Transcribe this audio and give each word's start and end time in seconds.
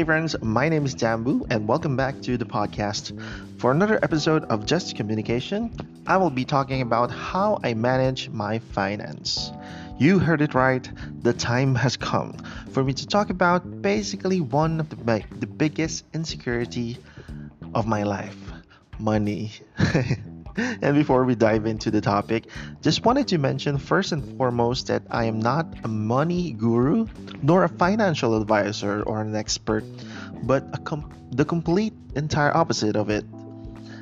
Hey, 0.00 0.04
friends, 0.04 0.34
my 0.40 0.70
name 0.70 0.86
is 0.86 0.94
Dambu, 0.94 1.46
and 1.50 1.68
welcome 1.68 1.94
back 1.94 2.22
to 2.22 2.38
the 2.38 2.46
podcast. 2.46 3.12
For 3.58 3.70
another 3.70 4.02
episode 4.02 4.44
of 4.44 4.64
Just 4.64 4.96
Communication, 4.96 5.76
I 6.06 6.16
will 6.16 6.30
be 6.30 6.46
talking 6.46 6.80
about 6.80 7.10
how 7.10 7.60
I 7.62 7.74
manage 7.74 8.30
my 8.30 8.60
finance. 8.60 9.52
You 9.98 10.18
heard 10.18 10.40
it 10.40 10.54
right, 10.54 10.90
the 11.20 11.34
time 11.34 11.74
has 11.74 11.98
come 11.98 12.32
for 12.70 12.82
me 12.82 12.94
to 12.94 13.06
talk 13.06 13.28
about 13.28 13.82
basically 13.82 14.40
one 14.40 14.80
of 14.80 14.88
the, 14.88 15.22
the 15.38 15.46
biggest 15.46 16.06
insecurity 16.14 16.96
of 17.74 17.86
my 17.86 18.02
life 18.02 18.38
money. 18.98 19.52
and 20.82 20.96
before 20.96 21.24
we 21.24 21.34
dive 21.34 21.66
into 21.66 21.90
the 21.90 22.00
topic, 22.00 22.46
just 22.82 23.04
wanted 23.04 23.28
to 23.28 23.38
mention 23.38 23.78
first 23.78 24.12
and 24.12 24.36
foremost 24.36 24.86
that 24.88 25.02
I 25.10 25.24
am 25.24 25.40
not 25.40 25.66
a 25.84 25.88
money 25.88 26.52
guru 26.52 27.06
nor 27.42 27.64
a 27.64 27.68
financial 27.68 28.40
advisor 28.40 29.02
or 29.02 29.20
an 29.20 29.34
expert, 29.34 29.84
but 30.42 30.84
com- 30.84 31.12
the 31.30 31.44
complete 31.44 31.94
entire 32.16 32.56
opposite 32.56 32.96
of 32.96 33.10
it. 33.10 33.24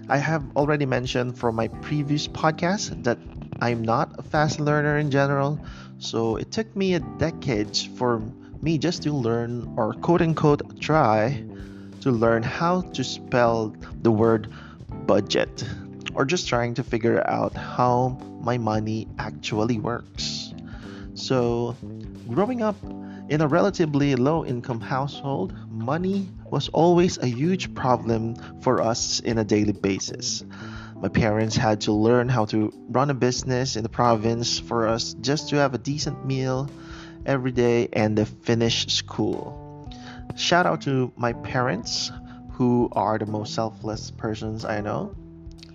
I 0.09 0.17
have 0.17 0.45
already 0.57 0.87
mentioned 0.87 1.37
from 1.39 1.55
my 1.57 1.69
previous 1.69 2.27
podcast 2.27 3.05
that 3.05 3.19
I'm 3.61 3.83
not 3.83 4.19
a 4.19 4.23
fast 4.23 4.61
learner 4.61 4.99
in 4.99 5.11
general, 5.11 5.61
so 5.99 6.37
it 6.37 6.51
took 6.51 6.75
me 6.75 6.95
a 6.95 7.01
decade 7.01 7.77
for 7.97 8.23
me 8.63 8.79
just 8.79 9.03
to 9.03 9.13
learn 9.13 9.73
or 9.77 9.95
quote 9.95 10.23
unquote 10.23 10.81
try 10.81 11.45
to 12.01 12.11
learn 12.11 12.43
how 12.43 12.83
to 12.83 13.05
spell 13.05 13.75
the 14.03 14.11
word 14.11 14.49
budget 15.07 15.65
or 16.19 16.25
just 16.25 16.49
trying 16.49 16.75
to 16.75 16.83
figure 16.83 17.25
out 17.31 17.55
how 17.55 18.19
my 18.43 18.59
money 18.59 19.07
actually 19.21 19.79
works. 19.79 20.53
So, 21.15 21.77
growing 22.29 22.61
up 22.61 22.75
in 23.29 23.41
a 23.41 23.47
relatively 23.47 24.17
low 24.17 24.45
income 24.45 24.81
household, 24.81 25.55
money 25.71 26.29
was 26.51 26.69
always 26.71 27.19
a 27.19 27.29
huge 27.29 27.73
problem 27.73 28.35
for 28.63 28.83
us 28.83 29.21
in 29.21 29.39
a 29.39 29.45
daily 29.45 29.73
basis. 29.73 30.43
My 30.97 31.09
parents 31.09 31.55
had 31.55 31.83
to 31.83 31.93
learn 31.93 32.29
how 32.29 32.47
to 32.47 32.73
run 32.89 33.11
a 33.11 33.15
business 33.15 33.77
in 33.77 33.85
the 33.85 33.89
province 33.89 34.59
for 34.59 34.89
us 34.89 35.15
just 35.21 35.51
to 35.51 35.57
have 35.57 35.73
a 35.73 35.79
decent 35.79 36.27
meal 36.27 36.69
every 37.27 37.53
day 37.53 37.91
and 37.93 38.27
finish 38.43 38.89
school. 38.89 39.89
Shout 40.35 40.67
out 40.67 40.81
to 40.83 41.13
my 41.17 41.33
parents, 41.33 42.11
who 42.59 42.89
are 42.91 43.19
the 43.19 43.27
most 43.27 43.55
selfless 43.55 44.11
persons 44.11 44.65
I 44.65 44.81
know. 44.81 45.15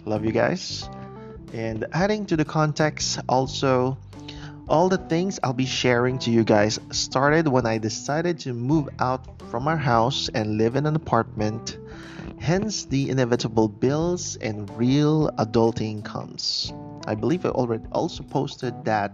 Love 0.05 0.25
you 0.25 0.31
guys. 0.31 0.89
And 1.53 1.85
adding 1.93 2.25
to 2.25 2.35
the 2.35 2.45
context, 2.45 3.19
also, 3.29 3.97
all 4.67 4.89
the 4.89 4.97
things 4.97 5.39
I'll 5.43 5.53
be 5.53 5.65
sharing 5.65 6.19
to 6.19 6.31
you 6.31 6.43
guys 6.43 6.79
started 6.91 7.47
when 7.47 7.65
I 7.65 7.77
decided 7.77 8.39
to 8.39 8.53
move 8.53 8.89
out 8.99 9.41
from 9.49 9.67
our 9.67 9.77
house 9.77 10.29
and 10.33 10.57
live 10.57 10.75
in 10.75 10.85
an 10.85 10.95
apartment. 10.95 11.77
Hence, 12.39 12.85
the 12.85 13.09
inevitable 13.09 13.67
bills 13.67 14.35
and 14.37 14.69
real 14.77 15.29
adulting 15.37 16.03
comes. 16.03 16.73
I 17.07 17.15
believe 17.15 17.45
I 17.45 17.49
already 17.49 17.85
also 17.91 18.23
posted 18.23 18.83
that 18.85 19.13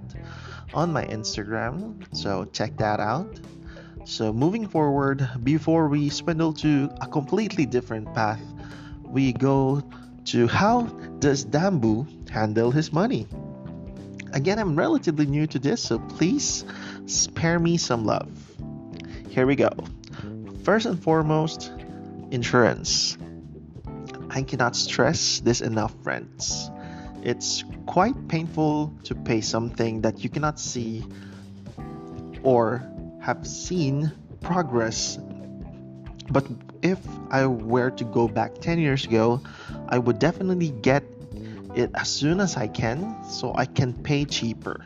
on 0.74 0.94
my 0.94 1.06
Instagram, 1.06 2.06
so 2.16 2.46
check 2.46 2.78
that 2.78 3.00
out. 3.00 3.40
So, 4.06 4.34
moving 4.34 4.68
forward, 4.68 5.28
before 5.44 5.88
we 5.88 6.10
swindle 6.10 6.54
to 6.54 6.90
a 7.02 7.08
completely 7.08 7.66
different 7.66 8.14
path, 8.16 8.42
we 9.04 9.34
go 9.34 9.84
to 10.30 10.48
how 10.48 10.84
does 11.18 11.44
Dambu 11.44 12.30
handle 12.30 12.70
his 12.70 12.94
money? 12.94 13.26
Again, 14.32 14.60
I'm 14.60 14.76
relatively 14.76 15.26
new 15.26 15.48
to 15.48 15.58
this, 15.58 15.82
so 15.82 15.98
please 15.98 16.66
spare 17.08 17.58
me 17.58 17.78
some 17.78 18.06
love. 18.06 18.30
Here 19.30 19.48
we 19.48 19.56
go. 19.56 19.72
First 20.64 20.86
and 20.86 21.02
foremost, 21.02 21.72
insurance. 22.30 23.18
I 24.30 24.44
cannot 24.44 24.76
stress 24.76 25.40
this 25.40 25.62
enough, 25.62 25.96
friends. 26.04 26.70
It's 27.24 27.64
quite 27.88 28.28
painful 28.28 28.94
to 29.06 29.16
pay 29.16 29.42
something 29.42 30.02
that 30.02 30.24
you 30.24 30.30
cannot 30.30 30.60
see 30.60 31.04
or 32.44 32.88
have 33.20 33.48
seen 33.48 34.12
progress. 34.42 35.18
But 36.30 36.46
if 36.84 37.00
I 37.32 37.48
were 37.48 37.90
to 37.90 38.04
go 38.04 38.28
back 38.28 38.60
10 38.62 38.78
years 38.78 39.06
ago, 39.06 39.42
I 39.90 39.98
would 39.98 40.20
definitely 40.20 40.70
get 40.70 41.04
it 41.76 41.92
as 41.96 42.10
soon 42.10 42.40
as 42.40 42.56
I 42.56 42.68
can 42.68 43.24
so 43.28 43.54
I 43.56 43.66
can 43.66 43.94
pay 43.94 44.26
cheaper. 44.26 44.86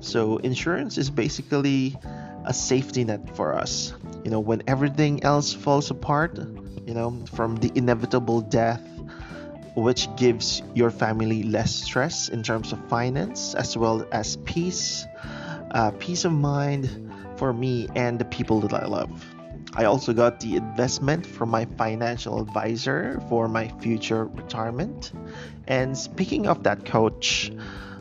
So, 0.00 0.36
insurance 0.38 0.98
is 0.98 1.08
basically 1.08 1.96
a 2.44 2.52
safety 2.52 3.04
net 3.04 3.36
for 3.36 3.54
us. 3.54 3.94
You 4.24 4.30
know, 4.30 4.40
when 4.40 4.62
everything 4.66 5.22
else 5.24 5.54
falls 5.54 5.90
apart, 5.90 6.36
you 6.86 6.92
know, 6.92 7.24
from 7.32 7.56
the 7.56 7.72
inevitable 7.74 8.42
death, 8.42 8.82
which 9.76 10.14
gives 10.16 10.62
your 10.74 10.90
family 10.90 11.42
less 11.42 11.72
stress 11.74 12.28
in 12.28 12.42
terms 12.42 12.72
of 12.72 12.78
finance 12.88 13.54
as 13.54 13.76
well 13.76 14.06
as 14.12 14.36
peace, 14.44 15.06
uh, 15.70 15.90
peace 15.92 16.24
of 16.24 16.32
mind 16.32 17.10
for 17.36 17.52
me 17.52 17.88
and 17.94 18.18
the 18.18 18.24
people 18.24 18.60
that 18.60 18.74
I 18.74 18.86
love. 18.86 19.33
I 19.76 19.84
also 19.84 20.12
got 20.12 20.40
the 20.40 20.56
investment 20.56 21.26
from 21.26 21.50
my 21.50 21.64
financial 21.76 22.40
advisor 22.40 23.20
for 23.28 23.48
my 23.48 23.68
future 23.80 24.26
retirement. 24.26 25.12
And 25.66 25.98
speaking 25.98 26.46
of 26.46 26.62
that 26.62 26.84
coach, 26.84 27.50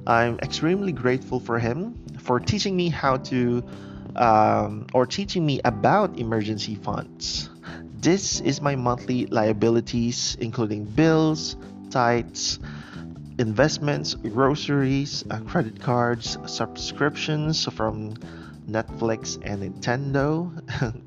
I'm 0.05 0.37
extremely 0.39 0.91
grateful 0.91 1.39
for 1.39 1.57
him 1.57 1.95
for 2.19 2.39
teaching 2.39 2.75
me 2.75 2.89
how 2.89 3.17
to 3.17 3.63
um, 4.15 4.85
or 4.93 5.07
teaching 5.07 5.45
me 5.45 5.61
about 5.65 6.19
emergency 6.19 6.75
funds. 6.75 7.49
This 7.99 8.41
is 8.41 8.61
my 8.61 8.75
monthly 8.75 9.25
liabilities, 9.27 10.37
including 10.39 10.83
bills, 10.83 11.55
tithes, 11.89 12.59
investments, 13.39 14.13
groceries, 14.13 15.23
uh, 15.31 15.39
credit 15.39 15.79
cards, 15.79 16.37
subscriptions 16.45 17.65
from 17.65 18.13
Netflix 18.67 19.39
and 19.43 19.61
Nintendo, 19.61 20.51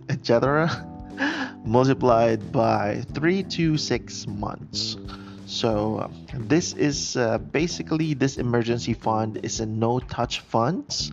etc., 0.09 0.71
multiplied 1.65 2.53
by 2.53 3.03
three 3.15 3.43
to 3.43 3.77
six 3.77 4.27
months. 4.27 4.97
So 5.47 5.99
uh, 5.99 6.09
this 6.35 6.75
is 6.75 7.17
uh, 7.17 7.39
basically 7.39 8.15
this 8.15 8.37
emergency 8.37 8.95
fund 8.95 9.41
is 9.43 9.61
a 9.61 9.67
no-touch 9.67 10.41
funds 10.41 11.13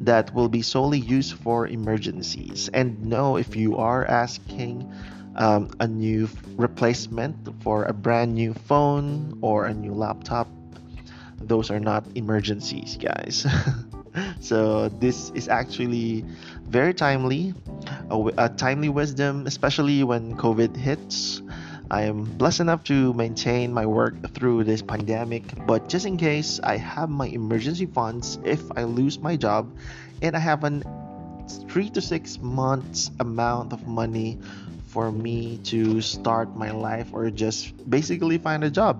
that 0.00 0.32
will 0.34 0.48
be 0.48 0.62
solely 0.62 1.00
used 1.00 1.34
for 1.34 1.66
emergencies. 1.66 2.70
And 2.72 3.04
no, 3.04 3.36
if 3.36 3.56
you 3.56 3.76
are 3.76 4.06
asking 4.06 4.90
um, 5.34 5.70
a 5.80 5.86
new 5.86 6.28
replacement 6.56 7.62
for 7.62 7.84
a 7.84 7.92
brand 7.92 8.34
new 8.34 8.54
phone 8.54 9.38
or 9.42 9.66
a 9.66 9.74
new 9.74 9.92
laptop, 9.92 10.48
those 11.40 11.70
are 11.70 11.80
not 11.80 12.06
emergencies, 12.14 12.96
guys. 12.96 13.46
so 14.40 14.88
this 14.88 15.30
is 15.30 15.48
actually 15.48 16.24
very 16.68 16.94
timely 16.94 17.54
a, 18.10 18.16
a, 18.38 18.48
timely 18.48 18.88
wisdom 18.88 19.46
especially 19.46 20.02
when 20.04 20.36
covid 20.36 20.76
hits. 20.76 21.42
I 21.88 22.02
am 22.02 22.24
blessed 22.24 22.60
enough 22.60 22.82
to 22.90 23.14
maintain 23.14 23.72
my 23.72 23.86
work 23.86 24.34
through 24.34 24.64
this 24.64 24.82
pandemic 24.82 25.44
but 25.66 25.88
just 25.88 26.04
in 26.04 26.16
case 26.16 26.58
i 26.64 26.76
have 26.76 27.08
my 27.08 27.28
emergency 27.28 27.86
funds 27.86 28.40
if 28.42 28.60
i 28.74 28.82
lose 28.82 29.20
my 29.20 29.36
job 29.36 29.70
and 30.20 30.34
i 30.34 30.40
have 30.40 30.64
an 30.64 30.82
three 31.68 31.88
to 31.90 32.00
six 32.00 32.40
months 32.40 33.12
amount 33.20 33.72
of 33.72 33.86
money 33.86 34.38
for 34.88 35.12
me 35.12 35.58
to 35.58 36.00
start 36.00 36.56
my 36.56 36.72
life 36.72 37.06
or 37.12 37.30
just 37.30 37.70
basically 37.88 38.38
find 38.38 38.64
a 38.64 38.70
job 38.70 38.98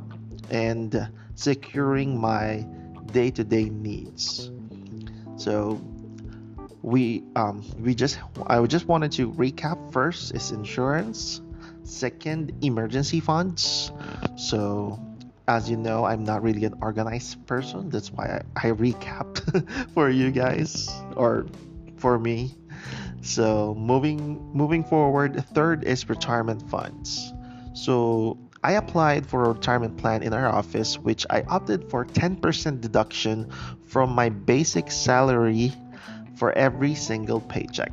and 0.51 1.09
securing 1.35 2.21
my 2.21 2.65
day-to-day 3.11 3.69
needs 3.71 4.51
so 5.37 5.81
we 6.83 7.25
um, 7.35 7.65
we 7.81 7.95
just 7.95 8.19
I 8.47 8.65
just 8.67 8.87
wanted 8.87 9.13
to 9.13 9.31
recap. 9.33 9.93
First 9.93 10.35
is 10.35 10.51
insurance. 10.51 11.41
Second, 11.83 12.53
emergency 12.63 13.21
funds. 13.21 13.93
So 14.37 14.99
as 15.49 15.71
you 15.71 15.77
know, 15.77 16.05
I'm 16.05 16.25
not 16.25 16.43
really 16.43 16.65
an 16.65 16.75
organized 16.81 17.47
person. 17.47 17.91
That's 17.91 18.11
why 18.11 18.43
I, 18.57 18.69
I 18.69 18.73
recapped 18.73 19.91
for 19.95 20.11
you 20.11 20.31
guys 20.31 20.91
or 21.17 21.47
for 21.97 22.19
me. 22.19 22.55
So 23.21 23.75
moving 23.75 24.39
moving 24.53 24.85
forward, 24.85 25.45
third 25.55 25.85
is 25.85 26.09
retirement 26.09 26.69
funds. 26.71 27.33
So 27.75 28.39
I 28.67 28.73
applied 28.73 29.25
for 29.25 29.45
a 29.45 29.53
retirement 29.53 29.97
plan 29.97 30.25
in 30.25 30.33
our 30.33 30.49
office, 30.49 30.99
which 30.99 31.25
I 31.31 31.43
opted 31.43 31.89
for 31.89 32.05
10% 32.05 32.81
deduction 32.81 33.49
from 33.87 34.11
my 34.11 34.29
basic 34.29 34.91
salary 34.91 35.73
for 36.35 36.51
every 36.51 36.97
single 36.97 37.41
paycheck. 37.41 37.93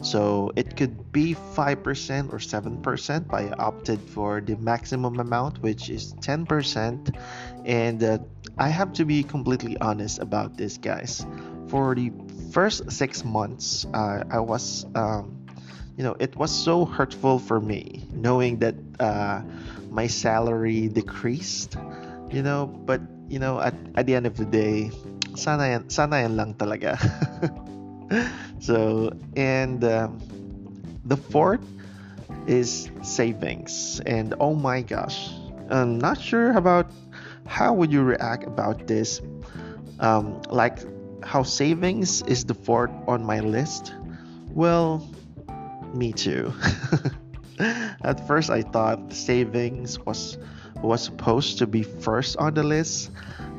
So 0.00 0.52
it 0.54 0.76
could 0.76 1.10
be 1.10 1.34
5% 1.34 2.32
or 2.32 2.38
7%, 2.38 3.26
but 3.26 3.36
I 3.42 3.50
opted 3.58 4.00
for 4.00 4.40
the 4.40 4.56
maximum 4.58 5.18
amount, 5.18 5.60
which 5.62 5.90
is 5.90 6.14
10%. 6.22 7.18
And 7.64 8.00
uh, 8.04 8.18
I 8.56 8.68
have 8.68 8.92
to 8.92 9.04
be 9.04 9.24
completely 9.24 9.76
honest 9.80 10.20
about 10.20 10.56
this, 10.56 10.78
guys. 10.78 11.26
For 11.66 11.96
the 11.96 12.12
first 12.52 12.92
six 12.92 13.24
months, 13.24 13.84
uh, 13.92 14.22
I 14.30 14.38
was 14.38 14.86
um, 14.94 15.38
you 15.98 16.04
know, 16.04 16.14
it 16.20 16.36
was 16.36 16.52
so 16.52 16.84
hurtful 16.84 17.40
for 17.40 17.60
me 17.60 18.06
knowing 18.12 18.60
that 18.60 18.76
uh, 19.00 19.42
my 19.90 20.06
salary 20.06 20.88
decreased, 20.88 21.76
you 22.30 22.42
know, 22.42 22.66
but 22.66 23.00
you 23.28 23.38
know, 23.38 23.60
at, 23.60 23.74
at 23.94 24.06
the 24.06 24.14
end 24.14 24.26
of 24.26 24.36
the 24.36 24.44
day, 24.44 24.90
sana 25.34 25.68
yan, 25.68 25.90
sana 25.90 26.22
yan 26.22 26.36
lang 26.36 26.54
talaga. 26.54 26.96
so, 28.60 29.12
and 29.36 29.84
um, 29.84 30.18
the 31.04 31.16
fourth 31.16 31.64
is 32.46 32.90
savings. 33.02 34.00
And 34.06 34.34
oh 34.40 34.54
my 34.54 34.80
gosh, 34.82 35.30
I'm 35.68 35.98
not 35.98 36.20
sure 36.20 36.56
about 36.56 36.90
how 37.46 37.74
would 37.74 37.92
you 37.92 38.02
react 38.02 38.44
about 38.44 38.86
this. 38.86 39.20
Um, 40.00 40.40
like 40.48 40.78
how 41.24 41.42
savings 41.42 42.22
is 42.22 42.44
the 42.44 42.54
fourth 42.54 42.92
on 43.06 43.24
my 43.24 43.40
list. 43.40 43.92
Well, 44.52 45.04
me 45.92 46.12
too. 46.12 46.52
At 47.60 48.26
first, 48.26 48.50
I 48.50 48.62
thought 48.62 49.12
savings 49.12 49.98
was 50.00 50.38
was 50.82 51.02
supposed 51.02 51.58
to 51.58 51.66
be 51.66 51.82
first 51.82 52.36
on 52.36 52.54
the 52.54 52.62
list. 52.62 53.10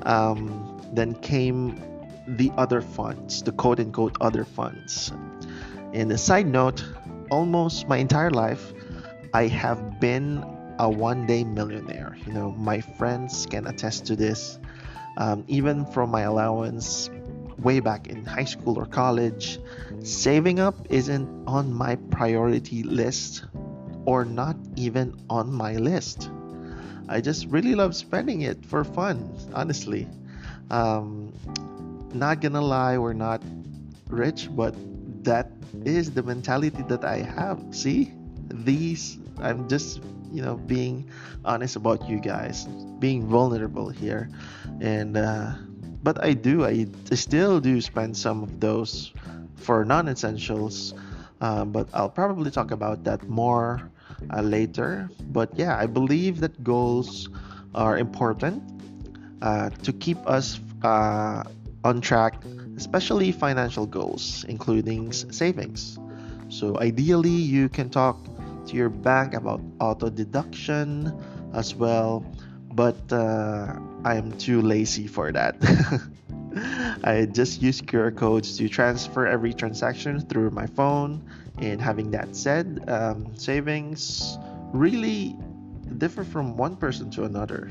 Um, 0.03 0.79
then 0.93 1.15
came 1.15 1.81
the 2.27 2.51
other 2.57 2.81
funds, 2.81 3.43
the 3.43 3.51
quote 3.51 3.79
unquote 3.79 4.15
other 4.21 4.45
funds. 4.45 5.11
And 5.93 6.11
a 6.11 6.17
side 6.17 6.47
note, 6.47 6.83
almost 7.29 7.87
my 7.87 7.97
entire 7.97 8.31
life, 8.31 8.73
I 9.33 9.47
have 9.47 9.99
been 9.99 10.45
a 10.79 10.89
one 10.89 11.25
day 11.25 11.43
millionaire. 11.43 12.15
You 12.25 12.33
know, 12.33 12.51
my 12.51 12.79
friends 12.79 13.45
can 13.45 13.67
attest 13.67 14.05
to 14.07 14.15
this. 14.15 14.59
Um, 15.17 15.43
even 15.47 15.85
from 15.85 16.09
my 16.11 16.21
allowance 16.21 17.09
way 17.57 17.81
back 17.81 18.07
in 18.07 18.23
high 18.25 18.45
school 18.45 18.79
or 18.79 18.85
college, 18.85 19.59
saving 20.03 20.59
up 20.59 20.75
isn't 20.89 21.27
on 21.47 21.73
my 21.73 21.95
priority 21.95 22.83
list 22.83 23.43
or 24.09 24.25
not 24.25 24.57
even 24.75 25.13
on 25.29 25.53
my 25.53 25.77
list. 25.77 26.31
I 27.07 27.21
just 27.21 27.45
really 27.53 27.75
love 27.77 27.93
spending 27.93 28.41
it 28.41 28.65
for 28.65 28.83
fun, 28.83 29.21
honestly. 29.53 30.09
Um, 30.73 31.29
not 32.11 32.41
gonna 32.41 32.61
lie, 32.61 32.97
we're 32.97 33.13
not 33.13 33.45
rich, 34.09 34.49
but 34.49 34.73
that 35.23 35.53
is 35.85 36.09
the 36.09 36.23
mentality 36.23 36.81
that 36.89 37.05
I 37.05 37.21
have. 37.21 37.61
See, 37.69 38.11
these, 38.49 39.19
I'm 39.37 39.69
just, 39.69 40.01
you 40.33 40.41
know, 40.41 40.57
being 40.57 41.05
honest 41.45 41.75
about 41.75 42.09
you 42.09 42.17
guys, 42.17 42.65
being 42.97 43.29
vulnerable 43.29 43.89
here. 43.89 44.27
And, 44.81 45.17
uh, 45.17 45.53
but 46.01 46.17
I 46.25 46.33
do, 46.33 46.65
I, 46.65 46.87
still 47.13 47.59
do 47.61 47.79
spend 47.79 48.17
some 48.17 48.41
of 48.41 48.59
those 48.59 49.13
for 49.53 49.85
non 49.85 50.09
essentials. 50.09 50.95
Uh, 51.41 51.63
but 51.63 51.87
I'll 51.93 52.09
probably 52.09 52.49
talk 52.49 52.71
about 52.71 53.03
that 53.05 53.29
more 53.29 53.91
uh, 54.33 54.41
later. 54.41 55.09
But 55.31 55.51
yeah, 55.55 55.77
I 55.77 55.85
believe 55.85 56.39
that 56.41 56.63
goals 56.63 57.29
are 57.75 57.97
important 57.97 58.63
uh, 59.41 59.69
to 59.83 59.93
keep 59.93 60.17
us 60.27 60.59
uh, 60.83 61.43
on 61.83 62.01
track, 62.01 62.43
especially 62.77 63.31
financial 63.31 63.85
goals, 63.85 64.45
including 64.47 65.11
savings. 65.11 65.99
So, 66.49 66.79
ideally, 66.79 67.29
you 67.29 67.69
can 67.69 67.89
talk 67.89 68.17
to 68.67 68.75
your 68.75 68.89
bank 68.89 69.33
about 69.33 69.61
auto 69.79 70.09
deduction 70.09 71.13
as 71.53 71.75
well, 71.75 72.25
but 72.73 72.97
uh, 73.11 73.75
I 74.03 74.15
am 74.15 74.31
too 74.37 74.61
lazy 74.61 75.07
for 75.07 75.31
that. 75.31 75.57
I 77.03 77.25
just 77.25 77.61
use 77.61 77.81
QR 77.81 78.11
codes 78.11 78.57
to 78.57 78.67
transfer 78.67 79.27
every 79.27 79.53
transaction 79.53 80.19
through 80.21 80.51
my 80.51 80.65
phone. 80.65 81.21
And 81.59 81.81
having 81.81 82.11
that 82.11 82.35
said, 82.35 82.83
um, 82.87 83.35
savings 83.37 84.37
really 84.73 85.35
differ 85.97 86.23
from 86.23 86.55
one 86.55 86.75
person 86.77 87.09
to 87.11 87.23
another. 87.23 87.69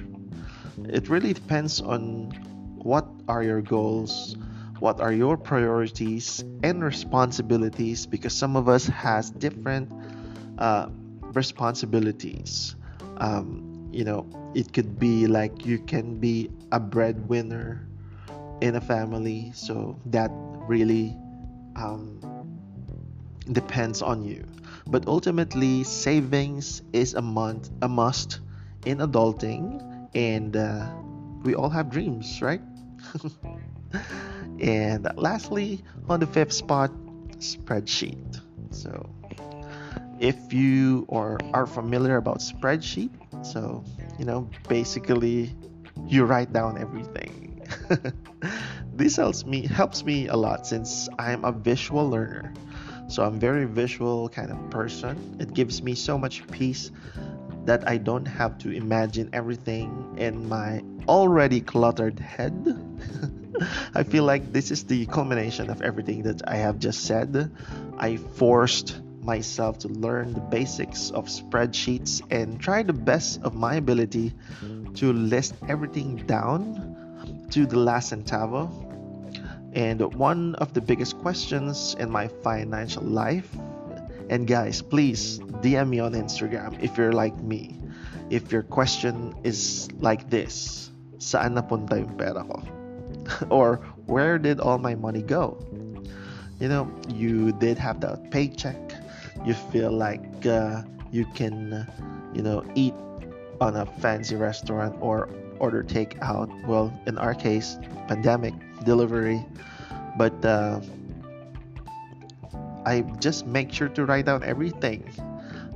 It 0.84 1.08
really 1.08 1.32
depends 1.32 1.80
on 1.80 2.30
what 2.76 3.06
are 3.28 3.42
your 3.42 3.62
goals, 3.62 4.36
what 4.78 5.00
are 5.00 5.12
your 5.12 5.36
priorities 5.36 6.44
and 6.62 6.84
responsibilities 6.84 8.06
because 8.06 8.34
some 8.34 8.56
of 8.56 8.68
us 8.68 8.86
has 8.86 9.30
different 9.30 9.90
uh, 10.58 10.88
responsibilities. 11.32 12.76
Um, 13.18 13.88
you 13.92 14.04
know, 14.04 14.26
it 14.54 14.72
could 14.72 14.98
be 14.98 15.26
like 15.26 15.64
you 15.64 15.78
can 15.78 16.18
be 16.18 16.50
a 16.72 16.80
breadwinner 16.80 17.86
in 18.60 18.76
a 18.76 18.80
family, 18.80 19.52
so 19.54 19.98
that 20.06 20.30
really 20.68 21.16
um, 21.76 22.20
depends 23.52 24.02
on 24.02 24.22
you. 24.22 24.44
But 24.86 25.06
ultimately, 25.06 25.84
savings 25.84 26.82
is 26.92 27.14
a 27.14 27.22
month 27.22 27.70
a 27.82 27.88
must 27.88 28.40
in 28.84 28.98
adulting, 28.98 30.08
and 30.14 30.56
uh, 30.56 30.86
we 31.42 31.54
all 31.54 31.68
have 31.68 31.90
dreams, 31.90 32.40
right? 32.40 32.62
and 34.60 35.08
lastly, 35.16 35.84
on 36.08 36.20
the 36.20 36.26
fifth 36.26 36.52
spot, 36.52 36.90
spreadsheet. 37.38 38.40
So, 38.70 39.10
if 40.20 40.52
you 40.52 41.04
or 41.08 41.38
are 41.52 41.66
familiar 41.66 42.16
about 42.16 42.38
spreadsheet, 42.38 43.10
so 43.44 43.84
you 44.18 44.24
know 44.24 44.48
basically 44.68 45.54
you 46.06 46.24
write 46.24 46.52
down 46.52 46.78
everything. 46.78 47.60
this 48.94 49.16
helps 49.16 49.44
me 49.44 49.66
helps 49.66 50.04
me 50.04 50.28
a 50.28 50.36
lot 50.36 50.66
since 50.66 51.08
I'm 51.18 51.44
a 51.44 51.52
visual 51.52 52.08
learner. 52.08 52.52
So 53.08 53.24
I'm 53.24 53.40
very 53.40 53.64
visual 53.64 54.28
kind 54.28 54.50
of 54.50 54.70
person. 54.70 55.36
It 55.40 55.54
gives 55.54 55.82
me 55.82 55.94
so 55.94 56.18
much 56.18 56.46
peace 56.50 56.90
that 57.64 57.88
I 57.88 57.96
don't 57.96 58.26
have 58.26 58.58
to 58.58 58.70
imagine 58.70 59.30
everything 59.32 60.14
in 60.16 60.48
my 60.48 60.82
already 61.08 61.60
cluttered 61.60 62.20
head. 62.20 62.52
I 63.94 64.02
feel 64.04 64.24
like 64.24 64.52
this 64.52 64.70
is 64.70 64.84
the 64.84 65.06
culmination 65.06 65.70
of 65.70 65.82
everything 65.82 66.22
that 66.22 66.46
I 66.46 66.56
have 66.56 66.78
just 66.78 67.04
said. 67.04 67.50
I 67.98 68.16
forced 68.16 69.00
myself 69.22 69.78
to 69.78 69.88
learn 69.88 70.32
the 70.32 70.40
basics 70.40 71.10
of 71.10 71.26
spreadsheets 71.26 72.22
and 72.30 72.60
try 72.60 72.82
the 72.82 72.92
best 72.92 73.42
of 73.42 73.54
my 73.54 73.74
ability 73.74 74.32
to 74.94 75.12
list 75.12 75.54
everything 75.68 76.16
down 76.26 77.46
to 77.50 77.66
the 77.66 77.78
last 77.78 78.12
centavo. 78.12 78.87
And 79.74 80.00
one 80.14 80.54
of 80.56 80.72
the 80.72 80.80
biggest 80.80 81.18
questions 81.18 81.94
in 81.98 82.10
my 82.10 82.28
financial 82.28 83.02
life, 83.02 83.48
and 84.30 84.46
guys, 84.46 84.82
please 84.82 85.38
DM 85.60 85.88
me 85.88 86.00
on 86.00 86.12
Instagram 86.12 86.76
if 86.82 86.96
you're 86.96 87.12
like 87.12 87.36
me. 87.40 87.76
If 88.30 88.52
your 88.52 88.62
question 88.62 89.34
is 89.44 89.88
like 90.00 90.28
this, 90.30 90.90
saan 91.18 91.56
napunta 91.56 92.00
yung 92.00 92.12
pera 92.16 92.44
ko? 92.44 92.60
or 93.50 93.80
where 94.06 94.38
did 94.38 94.60
all 94.60 94.78
my 94.78 94.94
money 94.94 95.22
go? 95.22 95.56
You 96.60 96.68
know, 96.68 96.90
you 97.08 97.52
did 97.52 97.78
have 97.78 98.00
that 98.00 98.30
paycheck. 98.30 98.76
You 99.44 99.54
feel 99.54 99.92
like 99.92 100.26
uh, 100.44 100.82
you 101.12 101.24
can, 101.34 101.86
you 102.34 102.42
know, 102.42 102.64
eat 102.74 102.94
on 103.60 103.76
a 103.76 103.86
fancy 103.86 104.34
restaurant 104.36 104.96
or 105.00 105.28
order 105.58 105.82
takeout. 105.82 106.50
Well, 106.66 106.92
in 107.06 107.18
our 107.18 107.34
case, 107.34 107.78
pandemic 108.08 108.54
delivery. 108.84 109.44
But 110.16 110.44
uh, 110.44 110.80
I 112.84 113.02
just 113.20 113.46
make 113.46 113.72
sure 113.72 113.88
to 113.88 114.04
write 114.04 114.26
down 114.26 114.42
everything. 114.44 115.08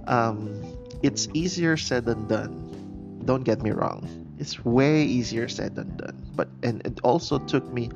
Um, 0.06 0.62
it's 1.02 1.28
easier 1.34 1.76
said 1.76 2.04
than 2.04 2.26
done. 2.26 3.22
Don't 3.24 3.44
get 3.44 3.62
me 3.62 3.70
wrong 3.70 4.22
it's 4.42 4.64
way 4.64 5.04
easier 5.04 5.46
said 5.46 5.76
than 5.76 5.96
done 5.96 6.18
but 6.34 6.48
and 6.64 6.84
it 6.84 6.98
also 7.04 7.38
took 7.38 7.62
me 7.72 7.88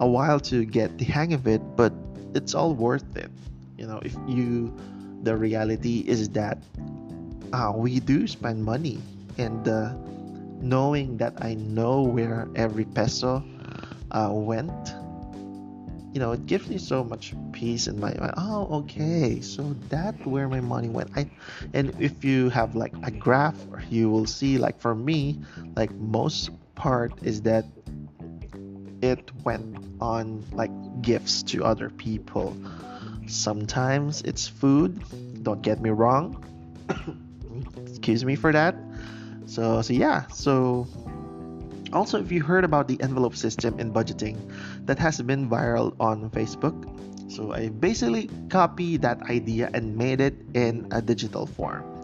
a 0.00 0.06
while 0.06 0.40
to 0.40 0.64
get 0.64 0.90
the 0.98 1.04
hang 1.04 1.32
of 1.32 1.46
it 1.46 1.62
but 1.76 1.92
it's 2.34 2.52
all 2.52 2.74
worth 2.74 3.06
it 3.16 3.30
you 3.78 3.86
know 3.86 4.02
if 4.02 4.12
you 4.26 4.74
the 5.22 5.36
reality 5.36 6.02
is 6.06 6.28
that 6.30 6.58
uh, 7.52 7.72
we 7.74 8.00
do 8.00 8.26
spend 8.26 8.58
money 8.64 8.98
and 9.38 9.68
uh, 9.68 9.94
knowing 10.58 11.16
that 11.16 11.32
i 11.44 11.54
know 11.54 12.02
where 12.02 12.48
every 12.56 12.84
peso 12.84 13.38
uh, 14.14 14.30
went 14.32 14.94
you 16.14 16.20
know 16.20 16.30
it 16.30 16.46
gives 16.46 16.68
me 16.68 16.78
so 16.78 17.02
much 17.02 17.34
peace 17.50 17.88
in 17.88 17.98
my 17.98 18.14
mind. 18.14 18.32
Oh 18.36 18.68
okay 18.86 19.40
so 19.40 19.74
that 19.90 20.14
where 20.24 20.48
my 20.48 20.60
money 20.60 20.88
went. 20.88 21.10
I 21.16 21.28
and 21.74 21.92
if 21.98 22.24
you 22.24 22.48
have 22.50 22.76
like 22.76 22.94
a 23.02 23.10
graph 23.10 23.58
you 23.90 24.08
will 24.08 24.26
see 24.26 24.56
like 24.56 24.80
for 24.80 24.94
me 24.94 25.42
like 25.74 25.90
most 25.90 26.50
part 26.76 27.12
is 27.22 27.42
that 27.42 27.66
it 29.02 29.30
went 29.42 29.76
on 30.00 30.44
like 30.52 30.70
gifts 31.02 31.42
to 31.42 31.64
other 31.64 31.90
people. 31.90 32.56
Sometimes 33.26 34.22
it's 34.22 34.46
food 34.46 35.02
don't 35.42 35.62
get 35.62 35.80
me 35.80 35.90
wrong. 35.90 36.38
Excuse 37.88 38.24
me 38.24 38.36
for 38.36 38.52
that. 38.52 38.76
So 39.46 39.82
so 39.82 39.92
yeah 39.92 40.28
so 40.28 40.86
also 41.94 42.20
if 42.20 42.30
you 42.30 42.42
heard 42.42 42.64
about 42.64 42.88
the 42.88 43.00
envelope 43.00 43.36
system 43.36 43.78
in 43.78 43.92
budgeting 43.92 44.36
that 44.86 44.98
has 44.98 45.22
been 45.22 45.48
viral 45.48 45.94
on 46.00 46.30
Facebook. 46.30 46.74
So 47.30 47.52
I 47.52 47.68
basically 47.68 48.28
copied 48.50 49.02
that 49.02 49.22
idea 49.30 49.70
and 49.72 49.96
made 49.96 50.20
it 50.20 50.34
in 50.54 50.86
a 50.90 51.00
digital 51.00 51.46
form. 51.46 51.94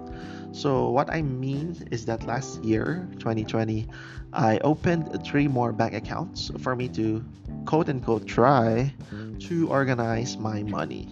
So 0.52 0.90
what 0.90 1.11
I 1.11 1.23
mean 1.23 1.76
is 1.90 2.06
that 2.06 2.26
last 2.26 2.64
year, 2.64 3.06
2020, 3.18 3.87
I 4.32 4.59
opened 4.59 5.25
three 5.25 5.47
more 5.47 5.73
bank 5.73 5.94
accounts 5.94 6.50
for 6.59 6.75
me 6.75 6.88
to 6.90 7.25
quote 7.66 7.88
unquote 7.88 8.26
try 8.26 8.92
to 9.40 9.68
organize 9.68 10.37
my 10.37 10.62
money. 10.64 11.09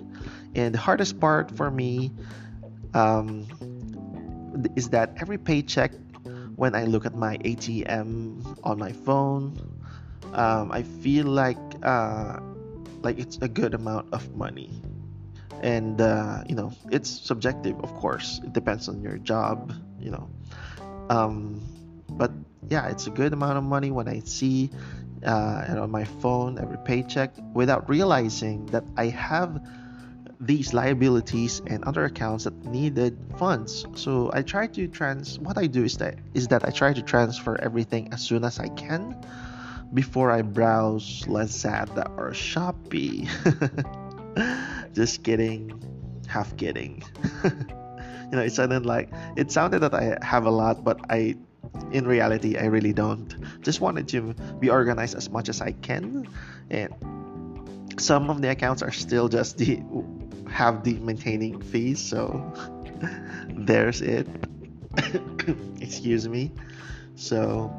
And 0.54 0.74
the 0.74 0.78
hardest 0.78 1.20
part 1.20 1.50
for 1.56 1.70
me 1.70 2.10
um, 2.94 3.46
is 4.74 4.88
that 4.90 5.14
every 5.20 5.38
paycheck, 5.38 5.92
when 6.58 6.74
I 6.74 6.84
look 6.84 7.06
at 7.06 7.14
my 7.14 7.38
ATM 7.46 8.42
on 8.66 8.78
my 8.78 8.90
phone, 8.90 9.54
um, 10.34 10.74
I 10.74 10.82
feel 10.82 11.26
like 11.26 11.58
uh, 11.86 12.42
like 13.00 13.18
it's 13.18 13.38
a 13.38 13.48
good 13.48 13.74
amount 13.74 14.12
of 14.12 14.34
money. 14.34 14.82
And 15.62 16.00
uh, 16.00 16.42
you 16.50 16.54
know 16.58 16.74
it's 16.90 17.08
subjective 17.08 17.78
of 17.80 17.94
course. 17.94 18.42
It 18.42 18.52
depends 18.52 18.90
on 18.90 19.00
your 19.00 19.18
job 19.18 19.72
you 20.02 20.10
know. 20.10 20.28
Um, 21.08 21.62
but 22.10 22.32
yeah 22.68 22.88
it's 22.88 23.06
a 23.06 23.10
good 23.10 23.32
amount 23.32 23.56
of 23.56 23.64
money 23.64 23.90
when 23.90 24.08
i 24.08 24.18
see 24.20 24.70
uh, 25.24 25.64
and 25.68 25.78
on 25.78 25.90
my 25.90 26.04
phone 26.04 26.58
every 26.58 26.78
paycheck 26.78 27.32
without 27.54 27.88
realizing 27.88 28.66
that 28.66 28.84
i 28.96 29.06
have 29.06 29.60
these 30.40 30.72
liabilities 30.72 31.60
and 31.66 31.82
other 31.84 32.04
accounts 32.04 32.44
that 32.44 32.54
needed 32.64 33.18
funds. 33.38 33.86
So 33.94 34.30
i 34.32 34.42
try 34.42 34.66
to 34.68 34.86
trans 34.86 35.38
what 35.38 35.58
i 35.58 35.66
do 35.66 35.84
is 35.84 35.96
that 35.98 36.18
is 36.34 36.46
that 36.48 36.64
i 36.64 36.70
try 36.70 36.92
to 36.92 37.02
transfer 37.02 37.60
everything 37.60 38.12
as 38.12 38.22
soon 38.22 38.44
as 38.44 38.58
i 38.58 38.68
can 38.68 39.16
before 39.94 40.30
i 40.30 40.42
browse 40.42 41.24
lazada 41.26 42.06
or 42.16 42.30
shopee. 42.30 43.26
Just 44.94 45.24
kidding. 45.24 45.82
Half 46.26 46.56
kidding. 46.56 47.02
You 48.28 48.36
know 48.36 48.42
it 48.42 48.52
sounded 48.52 48.84
like 48.84 49.08
it 49.38 49.50
sounded 49.50 49.78
that 49.78 49.94
i 49.94 50.18
have 50.20 50.44
a 50.44 50.50
lot 50.50 50.84
but 50.84 51.00
i 51.08 51.34
in 51.92 52.06
reality 52.06 52.58
i 52.58 52.66
really 52.66 52.92
don't. 52.92 53.34
Just 53.62 53.80
wanted 53.80 54.06
to 54.08 54.34
be 54.60 54.68
organized 54.68 55.16
as 55.16 55.30
much 55.30 55.48
as 55.48 55.62
i 55.62 55.72
can 55.72 56.28
and 56.68 56.92
some 57.98 58.30
of 58.30 58.42
the 58.42 58.50
accounts 58.50 58.82
are 58.82 58.92
still 58.92 59.28
just 59.28 59.56
the 59.56 59.82
have 60.48 60.84
the 60.84 60.94
maintaining 60.98 61.60
fees 61.60 62.00
so 62.00 62.52
there's 63.50 64.00
it. 64.02 64.26
Excuse 65.80 66.28
me. 66.28 66.52
So 67.14 67.70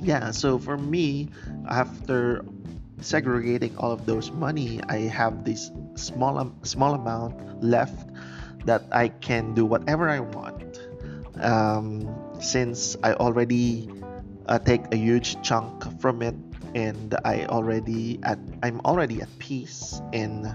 yeah 0.00 0.30
so 0.30 0.58
for 0.58 0.76
me 0.76 1.28
after 1.68 2.44
segregating 3.00 3.76
all 3.78 3.92
of 3.92 4.06
those 4.06 4.30
money 4.30 4.80
i 4.88 4.98
have 5.08 5.44
this 5.44 5.70
small 5.94 6.52
small 6.62 6.94
amount 6.94 7.34
left 7.62 8.08
that 8.64 8.82
i 8.92 9.08
can 9.08 9.54
do 9.54 9.64
whatever 9.64 10.08
i 10.08 10.20
want. 10.20 10.80
Um, 11.40 12.08
since 12.40 12.96
i 13.02 13.12
already 13.14 13.90
uh, 14.46 14.58
take 14.58 14.92
a 14.92 14.96
huge 14.96 15.40
chunk 15.42 16.00
from 16.00 16.22
it 16.22 16.34
and 16.74 17.14
i 17.24 17.46
already 17.46 18.20
at 18.22 18.38
i'm 18.62 18.80
already 18.84 19.20
at 19.20 19.28
peace 19.38 20.00
in 20.12 20.46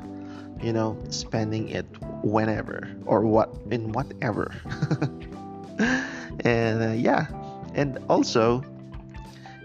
you 0.61 0.73
know 0.73 0.97
spending 1.09 1.69
it 1.69 1.85
whenever 2.23 2.87
or 3.05 3.25
what 3.25 3.49
in 3.71 3.91
whatever. 3.91 4.53
And 6.41 6.83
uh, 6.83 6.91
yeah. 6.93 7.27
And 7.73 7.97
also 8.09 8.63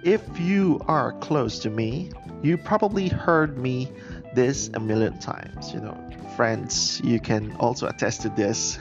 if 0.02 0.22
you 0.38 0.80
are 0.86 1.12
close 1.20 1.58
to 1.60 1.70
me 1.70 2.10
you 2.42 2.58
probably 2.58 3.08
heard 3.08 3.56
me 3.56 3.90
this 4.34 4.70
a 4.74 4.80
million 4.80 5.18
times 5.18 5.72
you 5.72 5.80
know. 5.80 5.96
Friends 6.36 7.00
you 7.04 7.20
can 7.20 7.54
also 7.60 7.86
attest 7.86 8.22
to 8.22 8.28
this. 8.30 8.78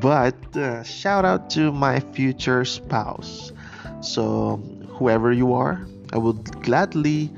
But 0.00 0.56
uh, 0.56 0.82
shout 0.82 1.24
out 1.24 1.50
to 1.50 1.70
my 1.70 2.00
future 2.00 2.64
spouse. 2.64 3.52
So 4.00 4.56
whoever 5.02 5.32
you 5.32 5.52
are 5.52 5.84
i 6.12 6.18
would 6.18 6.44
gladly 6.62 7.30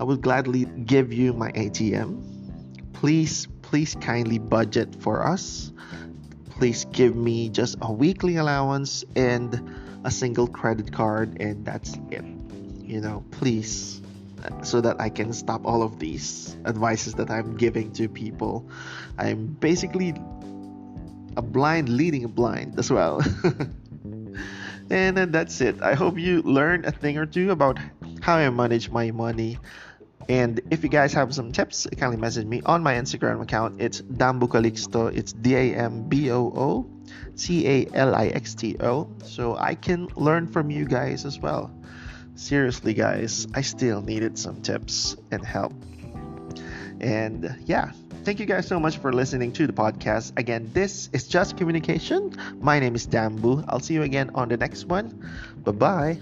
i 0.00 0.04
would 0.04 0.22
gladly 0.22 0.64
give 0.86 1.12
you 1.12 1.32
my 1.34 1.50
atm 1.52 2.16
please 3.00 3.48
please 3.62 3.96
kindly 4.00 4.38
budget 4.38 4.94
for 5.00 5.26
us 5.26 5.72
please 6.50 6.84
give 6.92 7.16
me 7.16 7.48
just 7.48 7.76
a 7.80 7.90
weekly 7.90 8.36
allowance 8.36 9.04
and 9.16 9.56
a 10.04 10.10
single 10.10 10.46
credit 10.46 10.92
card 10.92 11.40
and 11.40 11.64
that's 11.64 11.96
it 12.10 12.24
you 12.84 13.00
know 13.00 13.24
please 13.30 14.00
so 14.62 14.80
that 14.80 15.00
I 15.00 15.08
can 15.08 15.32
stop 15.32 15.64
all 15.64 15.82
of 15.82 15.98
these 15.98 16.56
advices 16.64 17.14
that 17.14 17.30
I'm 17.30 17.56
giving 17.56 17.92
to 17.92 18.08
people. 18.08 18.68
I'm 19.18 19.46
basically 19.60 20.14
a 21.36 21.42
blind 21.42 21.88
leading 21.88 22.24
a 22.24 22.28
blind 22.28 22.78
as 22.78 22.90
well. 22.90 23.22
and 24.90 25.16
that's 25.32 25.60
it. 25.60 25.80
I 25.82 25.94
hope 25.94 26.18
you 26.18 26.42
learned 26.42 26.86
a 26.86 26.92
thing 26.92 27.18
or 27.18 27.26
two 27.26 27.50
about 27.50 27.78
how 28.20 28.36
I 28.36 28.48
manage 28.50 28.90
my 28.90 29.10
money. 29.10 29.58
And 30.30 30.60
if 30.70 30.84
you 30.84 30.88
guys 30.88 31.12
have 31.14 31.34
some 31.34 31.50
tips, 31.50 31.88
kindly 31.98 32.16
message 32.16 32.46
me 32.46 32.62
on 32.64 32.84
my 32.84 32.94
Instagram 32.94 33.42
account. 33.42 33.82
It's 33.82 34.00
Damboo 34.00 34.46
Calixto. 34.46 35.12
It's 35.12 35.32
D 35.32 35.56
A 35.56 35.74
M 35.74 36.08
B 36.08 36.30
O 36.30 36.52
O 36.54 36.86
C 37.34 37.66
A 37.66 37.88
L 37.94 38.14
I 38.14 38.28
X 38.28 38.54
T 38.54 38.76
O. 38.78 39.10
So 39.24 39.56
I 39.56 39.74
can 39.74 40.06
learn 40.14 40.46
from 40.46 40.70
you 40.70 40.84
guys 40.84 41.24
as 41.24 41.40
well. 41.40 41.74
Seriously, 42.36 42.94
guys, 42.94 43.48
I 43.54 43.62
still 43.62 44.02
needed 44.02 44.38
some 44.38 44.62
tips 44.62 45.16
and 45.32 45.44
help. 45.44 45.72
And 47.00 47.52
yeah, 47.66 47.90
thank 48.22 48.38
you 48.38 48.46
guys 48.46 48.68
so 48.68 48.78
much 48.78 48.98
for 48.98 49.12
listening 49.12 49.50
to 49.54 49.66
the 49.66 49.72
podcast. 49.72 50.38
Again, 50.38 50.70
this 50.72 51.10
is 51.12 51.26
Just 51.26 51.56
Communication. 51.56 52.36
My 52.60 52.78
name 52.78 52.94
is 52.94 53.04
Dambu. 53.04 53.64
I'll 53.66 53.80
see 53.80 53.94
you 53.94 54.04
again 54.04 54.30
on 54.36 54.48
the 54.48 54.56
next 54.56 54.84
one. 54.84 55.28
Bye 55.64 55.72
bye. 55.72 56.20